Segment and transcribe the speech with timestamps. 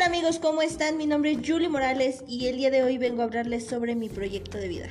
[0.00, 0.38] tal amigos?
[0.38, 0.96] ¿Cómo están?
[0.96, 4.08] Mi nombre es Julie Morales y el día de hoy vengo a hablarles sobre mi
[4.08, 4.88] proyecto de vida.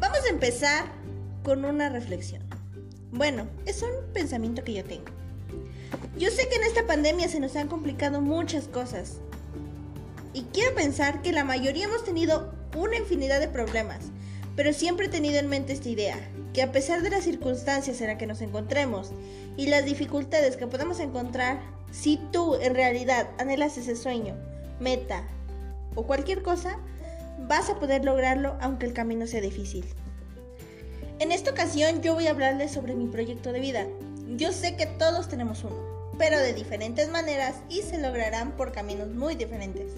[0.00, 0.86] Vamos a empezar
[1.44, 2.42] con una reflexión.
[3.10, 5.04] Bueno, es un pensamiento que yo tengo.
[6.16, 9.18] Yo sé que en esta pandemia se nos han complicado muchas cosas.
[10.32, 14.06] Y quiero pensar que la mayoría hemos tenido una infinidad de problemas,
[14.58, 16.18] pero siempre he tenido en mente esta idea,
[16.52, 19.12] que a pesar de las circunstancias en las que nos encontremos
[19.56, 21.60] y las dificultades que podemos encontrar,
[21.92, 24.34] si tú en realidad anhelas ese sueño,
[24.80, 25.22] meta
[25.94, 26.80] o cualquier cosa,
[27.46, 29.84] vas a poder lograrlo aunque el camino sea difícil.
[31.20, 33.86] En esta ocasión yo voy a hablarles sobre mi proyecto de vida.
[34.36, 39.06] Yo sé que todos tenemos uno, pero de diferentes maneras y se lograrán por caminos
[39.06, 39.92] muy diferentes.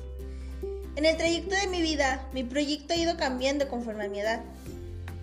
[0.96, 4.40] En el trayecto de mi vida, mi proyecto ha ido cambiando conforme a mi edad.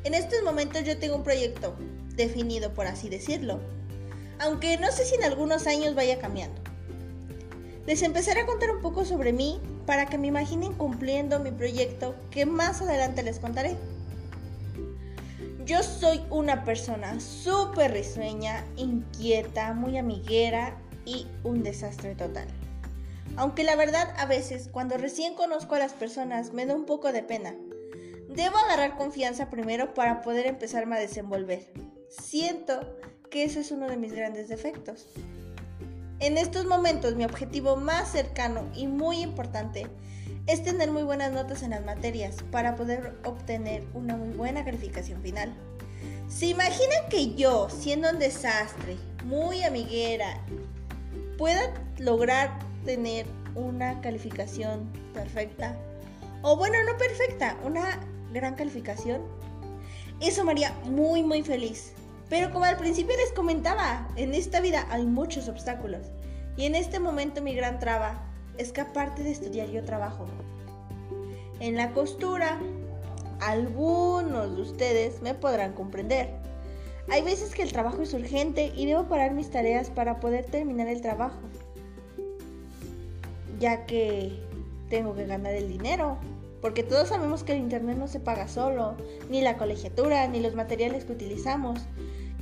[0.06, 1.76] En estos momentos yo tengo un proyecto
[2.16, 3.60] definido, por así decirlo,
[4.40, 6.62] aunque no sé si en algunos años vaya cambiando.
[7.86, 12.16] Les empezaré a contar un poco sobre mí para que me imaginen cumpliendo mi proyecto
[12.32, 13.76] que más adelante les contaré.
[15.66, 22.48] Yo soy una persona súper risueña, inquieta, muy amiguera y un desastre total.
[23.36, 27.12] Aunque la verdad a veces cuando recién conozco a las personas me da un poco
[27.12, 27.56] de pena.
[28.30, 31.72] Debo agarrar confianza primero para poder empezarme a desenvolver.
[32.10, 32.98] Siento
[33.30, 35.08] que ese es uno de mis grandes defectos.
[36.20, 39.88] En estos momentos mi objetivo más cercano y muy importante
[40.48, 45.22] es tener muy buenas notas en las materias para poder obtener una muy buena calificación
[45.22, 45.54] final.
[46.28, 50.42] ¿Se imaginan que yo, siendo un desastre, muy amiguera,
[51.38, 55.76] pueda lograr tener una calificación perfecta?
[56.42, 58.00] O bueno, no perfecta, una
[58.34, 59.22] gran calificación.
[60.22, 61.92] Eso me haría muy muy feliz.
[62.30, 66.08] Pero como al principio les comentaba, en esta vida hay muchos obstáculos.
[66.56, 68.24] Y en este momento mi gran traba
[68.58, 70.26] es que aparte de estudiar yo trabajo.
[71.60, 72.58] En la costura,
[73.42, 76.30] algunos de ustedes me podrán comprender.
[77.10, 80.88] Hay veces que el trabajo es urgente y debo parar mis tareas para poder terminar
[80.88, 81.40] el trabajo.
[83.60, 84.40] Ya que
[84.90, 86.18] tengo que ganar el dinero.
[86.62, 88.96] Porque todos sabemos que el internet no se paga solo,
[89.30, 91.82] ni la colegiatura, ni los materiales que utilizamos.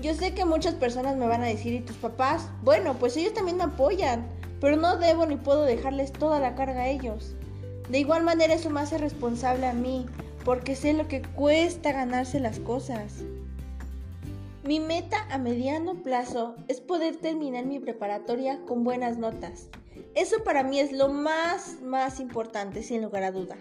[0.02, 2.50] Yo sé que muchas personas me van a decir, ¿y tus papás?
[2.64, 4.26] Bueno, pues ellos también me apoyan,
[4.62, 7.36] pero no debo ni puedo dejarles toda la carga a ellos.
[7.90, 10.06] De igual manera eso me hace responsable a mí,
[10.44, 13.24] porque sé lo que cuesta ganarse las cosas.
[14.64, 19.68] Mi meta a mediano plazo es poder terminar mi preparatoria con buenas notas.
[20.16, 23.58] Eso para mí es lo más, más importante, sin lugar a duda.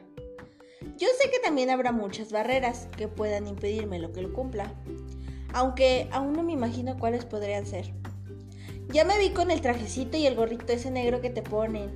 [0.97, 4.73] Yo sé que también habrá muchas barreras que puedan impedirme lo que lo cumpla
[5.55, 7.87] aunque aún no me imagino cuáles podrían ser.
[8.89, 11.91] Ya me vi con el trajecito y el gorrito ese negro que te ponen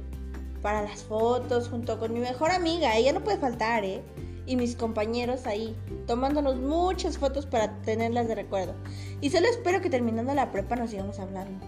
[0.63, 4.01] para las fotos junto con mi mejor amiga, ella no puede faltar, ¿eh?
[4.47, 5.77] Y mis compañeros ahí,
[6.07, 8.75] tomándonos muchas fotos para tenerlas de recuerdo.
[9.21, 11.67] Y solo espero que terminando la prepa nos sigamos hablando,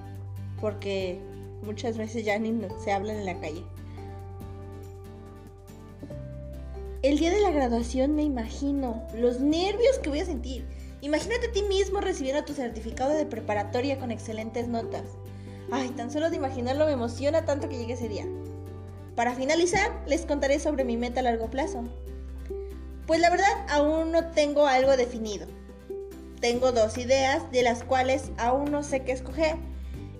[0.60, 1.20] porque
[1.62, 3.64] muchas veces ya ni se hablan en la calle.
[7.02, 10.66] El día de la graduación me imagino los nervios que voy a sentir
[11.02, 15.04] Imagínate a ti mismo recibiendo tu certificado de preparatoria con excelentes notas.
[15.70, 18.26] Ay, tan solo de imaginarlo me emociona tanto que llegue ese día.
[19.16, 21.84] Para finalizar, les contaré sobre mi meta a largo plazo.
[23.06, 25.46] Pues la verdad, aún no tengo algo definido.
[26.40, 29.56] Tengo dos ideas de las cuales aún no sé qué escoger.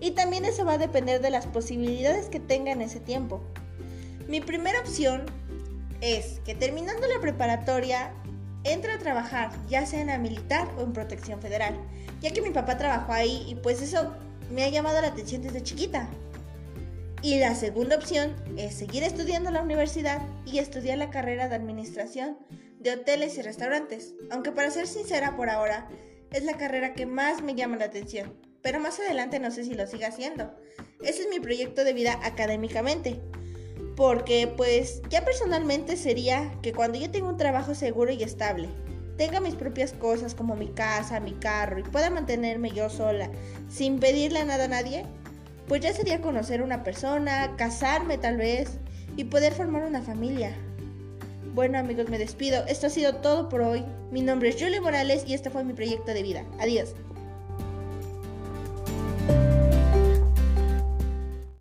[0.00, 3.42] Y también eso va a depender de las posibilidades que tenga en ese tiempo.
[4.28, 5.26] Mi primera opción
[6.00, 8.12] es que terminando la preparatoria
[8.64, 11.76] entra a trabajar, ya sea en la militar o en protección federal,
[12.20, 14.14] ya que mi papá trabajó ahí y pues eso
[14.50, 16.08] me ha llamado la atención desde chiquita.
[17.22, 21.54] Y la segunda opción es seguir estudiando en la universidad y estudiar la carrera de
[21.54, 22.38] administración
[22.78, 25.86] de hoteles y restaurantes, aunque para ser sincera por ahora
[26.32, 29.74] es la carrera que más me llama la atención, pero más adelante no sé si
[29.74, 30.50] lo siga haciendo.
[31.02, 33.20] Ese es mi proyecto de vida académicamente,
[33.96, 38.68] porque pues ya personalmente sería que cuando yo tenga un trabajo seguro y estable,
[39.16, 43.30] tenga mis propias cosas como mi casa, mi carro y pueda mantenerme yo sola
[43.68, 45.04] sin pedirle nada a nadie,
[45.68, 48.78] pues ya sería conocer una persona, casarme tal vez
[49.16, 50.56] y poder formar una familia.
[51.54, 52.64] Bueno amigos, me despido.
[52.66, 53.84] Esto ha sido todo por hoy.
[54.10, 56.44] Mi nombre es Julie Morales y este fue mi proyecto de vida.
[56.58, 56.94] Adiós.